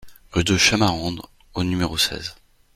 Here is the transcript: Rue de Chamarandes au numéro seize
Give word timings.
Rue 0.31 0.43
de 0.43 0.57
Chamarandes 0.57 1.21
au 1.53 1.63
numéro 1.63 1.95
seize 1.95 2.33